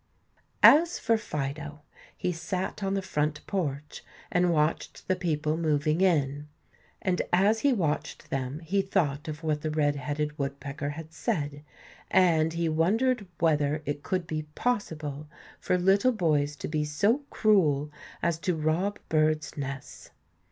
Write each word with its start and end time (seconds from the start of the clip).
As 0.63 0.97
for 0.97 1.15
Fido, 1.15 1.83
he 2.17 2.31
sat 2.31 2.81
on 2.83 2.95
the 2.95 3.03
front 3.03 3.45
porch 3.45 4.03
and 4.31 4.51
watched 4.51 5.07
the 5.07 5.15
people 5.15 5.57
moving 5.57 6.01
in. 6.01 6.47
And 7.03 7.21
as 7.31 7.59
he 7.59 7.71
watched 7.71 8.31
them 8.31 8.61
he 8.61 8.81
thought 8.81 9.27
of 9.27 9.43
what 9.43 9.61
the 9.61 9.69
redheaded 9.69 10.39
woodpecker 10.39 10.89
had 10.89 11.13
said, 11.13 11.63
and 12.09 12.53
he 12.53 12.67
wondered 12.67 13.27
whether 13.37 13.83
it 13.85 14.01
could 14.01 14.25
be 14.25 14.41
possible 14.55 15.27
for 15.59 15.77
little 15.77 16.13
boys 16.13 16.55
to 16.55 16.67
be 16.67 16.83
so 16.83 17.19
cruel 17.29 17.91
as 18.23 18.39
to 18.39 18.55
rob 18.55 18.97
birds' 19.07 19.55
nests. 19.55 20.09